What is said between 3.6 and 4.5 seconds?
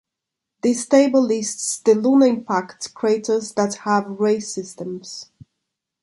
have ray